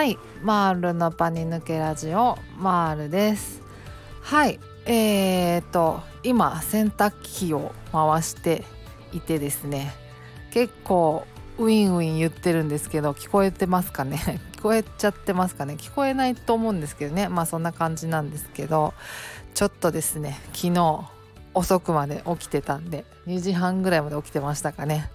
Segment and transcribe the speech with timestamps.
[0.00, 3.60] はいマールのパニ抜けラジオマールです。
[4.22, 8.64] はいえーと今洗濯機を回して
[9.12, 9.92] いてですね
[10.52, 11.26] 結構
[11.58, 14.40] ウィンウィン言ってるんですけど聞こえてますかね？
[14.56, 15.74] 聞こえちゃってますかね？
[15.74, 17.28] 聞こえないと思うんですけどね。
[17.28, 18.94] まあそんな感じなんですけど
[19.52, 21.00] ちょっとですね昨日
[21.52, 25.10] 遅くまで起きてたんで2時半ぐらいまで起きてましたかね。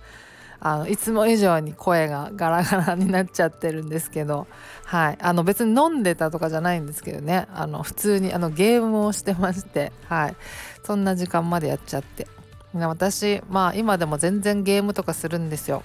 [0.59, 4.47] あのいつも以上に声がガラガラになっちゃってるんですけど、
[4.85, 7.47] はい、あの別に飲んでたとかじゃないんですけどね。
[7.53, 10.35] あの普通にあのゲームをしてまして、はい、
[10.83, 12.27] そんな時間までやっちゃって。
[12.73, 15.83] 私まあ今でも全然ゲームとかするんですよ。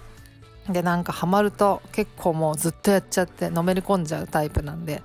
[0.68, 5.02] でなんかハマると結構もうずっとやっちゃってのめり込んじゃうタイプなんで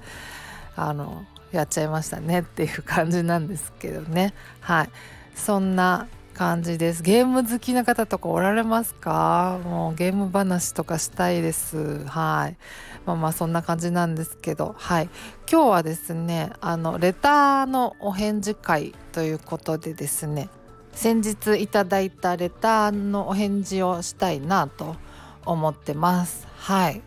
[0.75, 4.33] あのやっちゃいましたねっていう感じなんですけどね。
[4.61, 4.89] はい。
[5.35, 7.01] そんな感じです。
[7.01, 9.59] ゲーム好きな方とかおられますか？
[9.63, 12.05] もうゲーム話とかしたいです。
[12.05, 12.57] はい。
[13.05, 14.75] まあまあそんな感じなんですけど。
[14.77, 15.09] はい。
[15.49, 20.49] 今日はですねあのレターのお返事会ということでですね
[20.91, 24.97] 先日いただいたレターのお返事をしたいなと
[25.45, 26.47] 思ってます。
[26.57, 27.01] はい。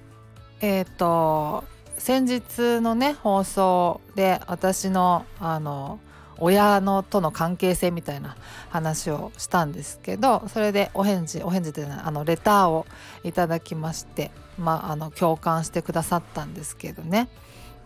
[0.61, 1.65] えっ、ー、と
[1.99, 6.01] 先日のね放送で私のあの
[6.41, 8.37] 親のとの関係性みたいな
[8.71, 12.87] 話をしたんですけどそれでお返事お返事であのレターを
[13.25, 17.29] いただきましてまああの共感してくださったんですけどね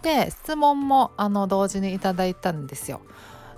[0.03, 3.00] で質問もあの同時にいただいたんですよ。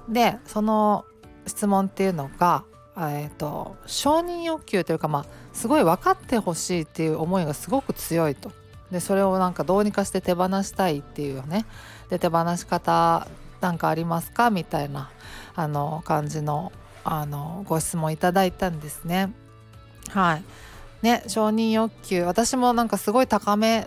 [0.08, 1.04] でその
[1.46, 2.64] 質問っていうのが、
[2.96, 8.52] えーと、承認欲求というかまあすごい分かってほしいっていう思いがすごく強いと。
[8.90, 11.64] でそれをなんかどうにかして手放したいっていうね
[12.10, 13.26] で手放し方
[13.64, 14.50] 何かありますか？
[14.50, 15.10] みたいな
[15.56, 16.70] あの感じの
[17.02, 19.32] あのご質問いただいたんですね。
[20.10, 20.44] はい。
[21.00, 22.24] ね承認欲求。
[22.24, 23.86] 私もなんかすごい高め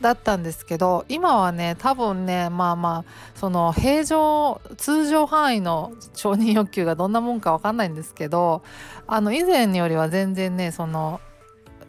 [0.00, 3.04] だったんですけど今はね多分ねまあまあ
[3.34, 8.62] その平常通常範囲の承認欲求がどんなもんか分かんないんですけど
[9.08, 11.20] あの以前よりは全然ねその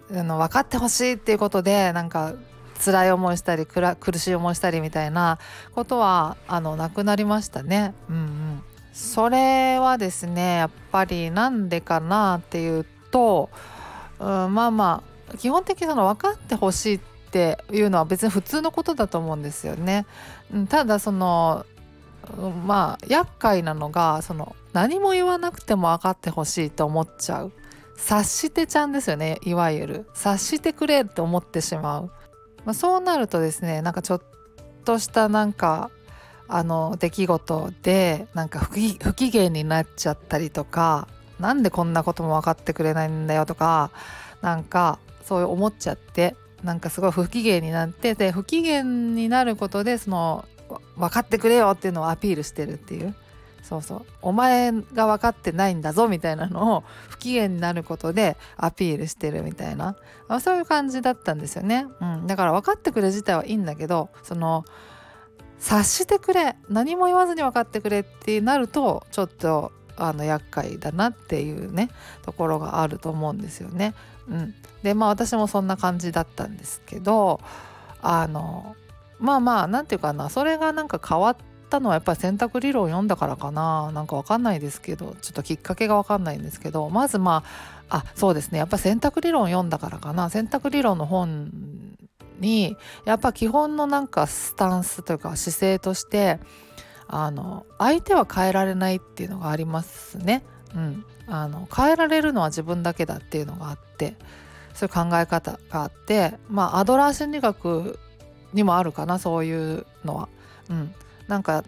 [0.09, 2.33] あの分かってほしいっていうことでなんか
[2.77, 5.39] 辛い思いしたり苦しい思いしたりみたいな
[5.73, 7.93] ことはあのなくなりましたね。
[8.09, 13.49] うんうん、それはですねやっぱりなんでかなっていうと、
[14.19, 16.99] うん、まあまあ基本的にその分かってほしいっ
[17.31, 20.05] ていうのは別に普通のことだと思うんですよね。
[20.69, 21.65] ただその
[22.65, 27.51] まあ厄介なのがその何も言わなくても分かってほしいと思っちゃう
[27.95, 32.11] 察してちゃんですよねいわゆる察してくれって思ってしまう
[32.67, 34.21] まあ、そうなるとですねなんかちょっ
[34.83, 35.89] としたなんか
[36.49, 38.75] あの出来事でなんか不
[39.13, 41.07] 機嫌になっちゃったりとか
[41.39, 43.89] なんでこんなことも分かってくれないんだよとか
[44.41, 50.43] なんかそう思っちゃってなんかすごい不機嫌になってで不機嫌になることでその
[50.97, 53.15] 分かってくれよっていうのをアピールしてるっていう。
[53.67, 54.05] そうそう。
[54.21, 59.97] お前が分かってないんだぞみたいなのを不機嫌になることでアピールしてるみたいな。
[60.29, 64.65] あそういう感じだったんですよね、うん、だから分かってくれ自体はいいんだけどその
[65.59, 66.55] 察してくれ。
[66.69, 71.89] 何も言わずに分かってくれってなるとちょっとあの厄介だなっていうね
[72.23, 73.95] ところがあると思うんですよね。
[74.29, 77.41] うん、でまあ私もそんな感じだったんですけど
[78.01, 78.75] あの
[79.19, 80.29] まあまあ何て言うかな。
[80.29, 83.91] それがなんか変わってったのはやっぱり選択理論を読んだからかな。
[83.91, 86.89] なんかわかんないですけどちょっときっかけがわかんないんですけど。
[86.89, 87.43] まずま
[87.89, 88.57] ああそうですね。
[88.57, 90.29] やっぱ選択理論を読んだからかな。
[90.29, 91.51] 選択理論の本
[92.39, 92.75] に
[93.05, 96.39] やっぱ基本のなんかスタンスというか姿勢として
[97.07, 100.43] あの相手は変えられないっていうのがありますね。
[100.75, 104.15] うん、あの変えられるのは自分だけだっていうのがあって
[104.73, 107.99] そういう考え方があってまあアドラー心理学
[108.53, 110.29] にもあるかなそういうのは。
[110.69, 110.93] うん、
[111.27, 111.63] なんか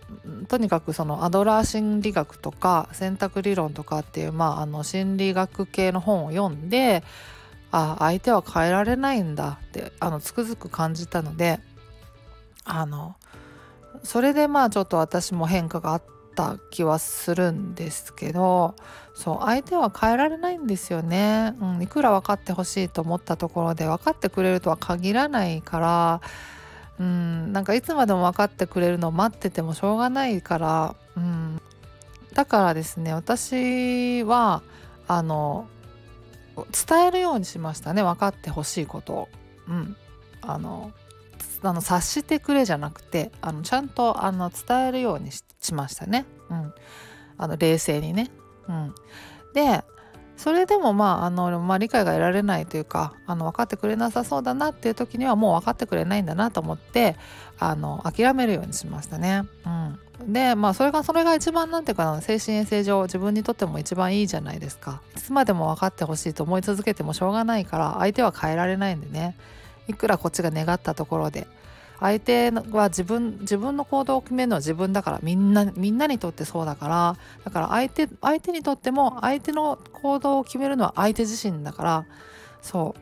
[0.47, 7.03] とにかくそのアドラー心理学とか選択理論とかっていう、まあ、あの心理学系の本を読んで
[7.72, 11.59] あ相手は変えられないんだってあのつくづく感じたので
[12.64, 13.16] あの
[14.03, 16.03] それでまあちょっと私も変化があっ
[16.35, 18.76] た気はするんですけど
[19.14, 26.22] そう相手は変えられないんですよね、うん、いくら分かってほしいと思ったところで分かってくれるとは限らないから
[26.99, 31.61] うんなんかいつまでも分かってくれるのを待っててもしょうがないから、うん、
[32.34, 34.61] だからですね私は
[35.07, 35.67] あの
[36.55, 39.29] 伝えるようにしましたね分かってほしいことを。
[39.69, 39.96] うん、
[40.41, 40.91] あの
[41.61, 46.25] あの察してくれじゃなくてあのちゃんとあの伝えるようにしましたね。
[46.49, 46.73] うん、
[47.37, 48.29] あの冷静にね。
[48.67, 48.96] うん、
[49.53, 49.84] で
[50.40, 57.18] それでもまああの、まあ、理解が得られないというかあの分かってくれなさそうだなっていう時にはもう分かってくれないんだなと思って
[57.59, 59.44] あの諦めるようにしましたね。
[60.22, 65.02] うん、でまあそれがそれが一番なんていうかな精神衛生上自分にとっても一番いいじゃないですか。
[65.18, 69.35] いつまでも分かってほしいと思い続けてもしょうがないから相手は変えられないんでね
[69.90, 71.47] いくらこっちが願ったところで
[71.99, 82.05] 相手は自分自分の行動を決めるのは自分だからみんなみんなにとってそうだからだから相手相手にとっても相手の行動を決めるのは相手自身だから
[82.61, 82.96] そ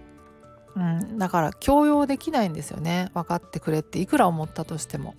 [0.75, 3.11] う、うん、だから強要できないんですよね。
[3.13, 5.15] 分かってくれっていくら思ったとしても、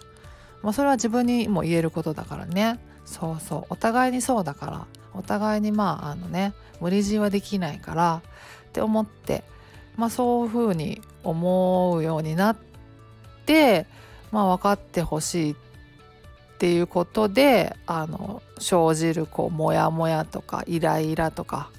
[0.63, 2.81] まあ、それは自分にも言えることだからね。
[3.05, 3.65] そうそう。
[3.71, 4.87] お互いにそうだから。
[5.15, 8.23] お互いにまああのね無理強いはできないから
[8.69, 9.43] って思って
[9.97, 12.68] まあそういうふうに思うようになって、
[14.31, 15.55] まあ、分かってほしいっ
[16.59, 21.71] ていうことであの生じるこうモヤモヤとかイライラとか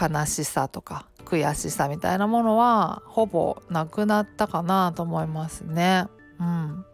[0.00, 6.06] 悲しさとか悔しさみたいなものはほぼなくなったかなと思いますね。
[6.38, 6.84] うん、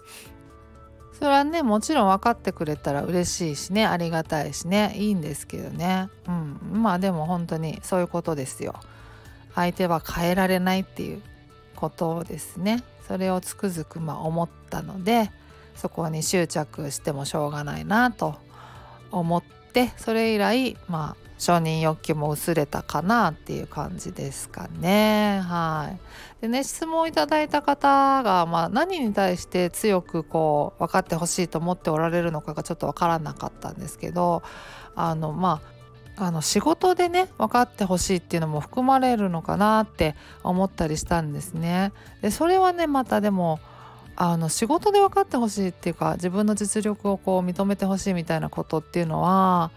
[1.18, 8.74] それはねもちろん分かってくれたら嬉しいしねありがたいしねいいんですけどね、うん、まあでも本当にそういうことですよ。
[9.54, 11.22] 相手は変えられないっていう
[11.78, 12.82] ことですね。
[13.06, 15.30] それをつくづくま思ったので
[15.76, 18.34] そこに執着してもしょうがないなと
[19.12, 19.42] 思っ
[19.72, 25.40] てそれ以来まあ承認欲求も薄れたかなっていう感じですかね。
[25.44, 25.94] は
[26.40, 34.42] い、でね質問をいただいた方が、まあ、何に対して強くこう分かってほしいと思っておられるのかがちょっと分からなかったんですけど
[34.96, 35.77] あのまあ
[36.20, 41.92] あの仕事でね分かってほしいっていうのも含まれるのかなって思ったりしたんですね。
[42.22, 43.60] でそれはねまたでも
[44.16, 49.70] あの仕事で分かってほしいっていうか自分の実力をこう認めてほしいみたいなことっていうのは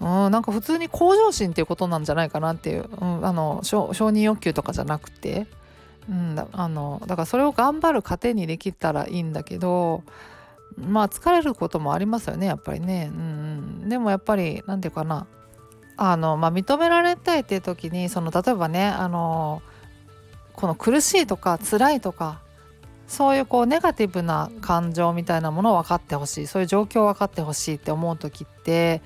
[0.00, 5.46] うんなんか普通に向上心っていうことなんじゃないかなっていう、うん、あの承認欲求とかじゃなくて、
[6.10, 10.02] うん、だあのだからそれを頑張る糧にできたらいいんだけど
[10.76, 13.10] まあ疲れることもありますよねやっぱりね。
[13.12, 15.26] うん、でもやっぱり何て言うかな。
[15.96, 19.62] あの、まあ、認められたいっていう時にその例えばねあの
[20.52, 22.40] この苦しいとか辛いとか
[23.06, 26.46] そういうこうネガティブな感情みたいなものを分かってほしい。
[26.46, 29.02] そういう状況を分かってほしいって思う時って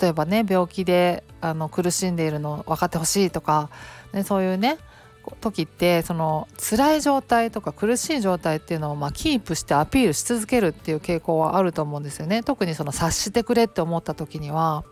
[0.00, 3.68] 例えばね病気であの苦しんでいるの分かってほしいとか、
[4.12, 4.78] ね、そういうね
[5.40, 12.42] 時ってその辛い状態とか苦しい状態っていうのをまあキープしてアピールし続けるっていう傾向はあると思うんですよね。
[12.42, 14.84] 特にその察してくれって思った時には、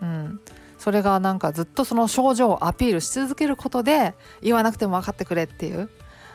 [0.00, 0.40] うん、
[0.78, 5.90] それがなんかずっとその症状をアピールし続けることで言わなくても分かってくれっていう。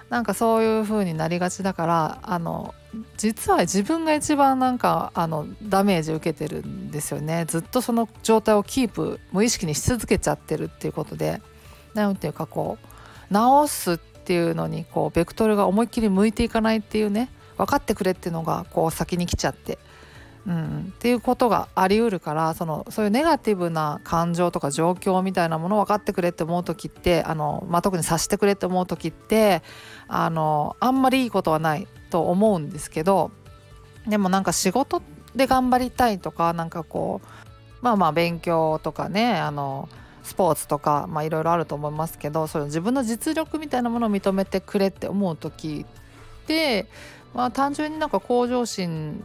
[0.10, 2.75] なんかそういう風になりがちだからあの
[3.18, 7.45] 実は自分が一番なんかあのダメージ受けてるんですよね。
[7.48, 11.42] ずっとその状態をキープ無意識にし続けちゃってるっていうことで。
[11.95, 12.94] 何ていうかこう
[13.30, 19.77] 直すっていうのにこうベクトルが思いっきり向いていかないっていうね分かってくれっていうのがこう先に来ちゃって、
[20.45, 29.62] うん、っていうことがありうるからそのそういうネガティブな感情とか状況みたいなものを分かってくれって思う時ってあの、まあ、特に察してくれって思う時って
[30.07, 33.31] あのあんまりいいことはないと思うんですけど
[34.07, 35.01] でもなんか仕事
[35.36, 37.28] で頑張りたいとかなんかこう
[37.81, 39.89] まあまあ勉強とかねあの
[40.25, 45.85] スポーツとかいろいろあると思いますけどその自分の実力みたいなものを認めてくれって思う時
[46.44, 46.88] って、
[47.33, 49.23] まあ、単純になんか向上心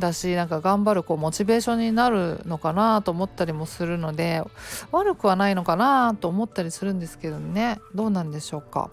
[0.00, 4.42] だしなんか頑張るこうモチベーションになるのかなと思ったりもするので
[4.90, 8.90] 悪くはないのかなと思ったりするんですけどねどうなんでしょうか。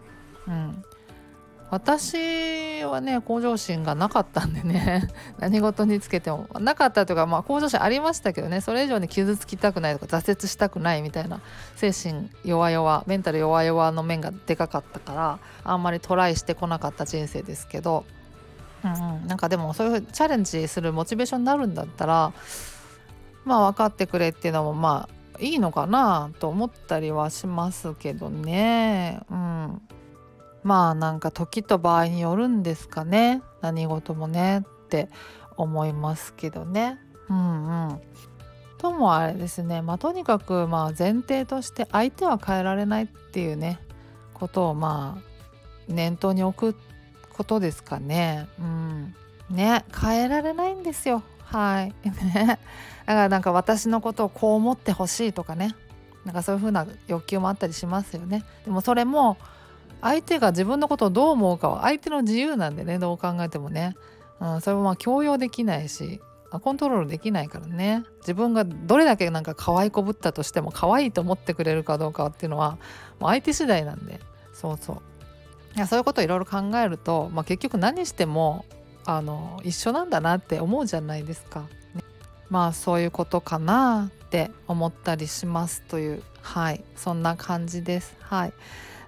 [0.48, 0.84] うん
[1.70, 11.42] 私はね向上心がなかったんでね 何事につけてもなかったというかまあ向上心ありましたけどねそれ以上に傷つきたくないとか挫折したくないみたいな
[11.76, 18.06] 精神弱々メンタル弱々の面がでかかったからあんまりトライしてこなかった人生ですけど、
[18.86, 18.96] うんう
[19.26, 22.32] ん、なんかでもそういうチャレンジするモチベーションになるんだったら
[23.44, 29.20] まあ分かってくれっていうのもまあいいのかなと思ったりはしますけどね。
[29.30, 29.82] うん
[30.68, 35.08] まあなんか時と場合によるんですかね何事もねって
[35.56, 37.00] 思いますけどね。
[37.30, 38.02] うんうん。
[38.78, 43.80] ともあれですねまあとにかくまあ前提として相手は変えられないっていうね
[44.34, 45.24] ことをまあ
[45.88, 46.78] 念頭に置く
[47.32, 48.50] ことですかね。
[48.60, 49.16] うん。
[49.50, 51.24] ね変えられないんですよ。
[51.46, 51.94] はい。
[52.04, 52.60] だか
[53.06, 55.78] らなんか私のことをこう思ってほしいとかね。
[56.26, 58.44] なんかそういう風な欲求もあったりしますよね。
[58.66, 59.38] でもそれも
[60.02, 63.96] 相手が自分のことをどう思うかは相手の自由なんでねどう考えてもね、
[64.40, 68.06] うん、それもまあ強要できないしコントロールできないからね。
[68.20, 72.78] 自分がどれだけなんか可愛いこぶったとしても可愛いと思ってくれるかどうかっていうのは
[73.20, 74.22] もう相手次第なんで。
[74.54, 74.98] そうそう。
[75.76, 78.66] いやそういうことをいろいろ考えると、まあ、結局何しても
[79.06, 82.04] あの一緒なんだなって思うじゃないですか、ね、
[82.50, 86.84] まあそういうことかなって思ったりしますというはい。
[86.96, 88.16] そんな感じです。
[88.22, 88.54] はい。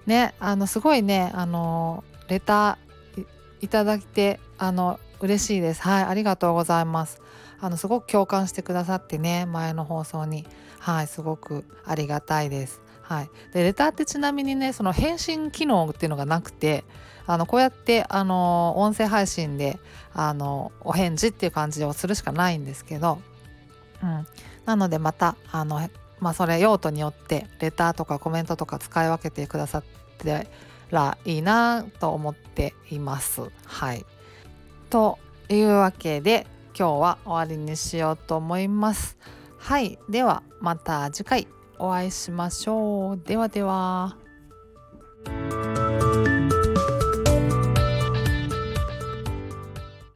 [0.06, 3.26] ねあのすごいねあのレター
[3.60, 5.82] いただいてあの嬉しいです。
[5.82, 7.20] はいありがとうございます。
[7.60, 10.46] あのすごく共感してくださってね前の放送に。
[10.80, 12.80] はいすごくありがたいです。
[13.02, 16.84] はい、でレターってちなみにねその返信機能っていうのがなくて
[17.26, 19.80] あのこうやってあの音声配信で
[20.14, 23.20] あのお返事っていう感じをするしかないんですけど、
[24.02, 24.26] うん、
[24.64, 25.80] なのでまたあの、
[26.20, 29.84] まあ、それ用途によってレターとかコメントとか使い分けてくださっ
[30.18, 30.46] て
[30.90, 33.42] らいいなと思っています。
[33.64, 34.04] はい
[34.90, 36.46] というわけで
[36.78, 39.16] 今日は終わりにしようと思います。
[39.58, 41.48] はいではまた次回
[41.78, 43.20] お会いしましょう。
[43.26, 44.16] ではでは。